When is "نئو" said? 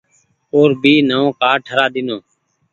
1.09-1.25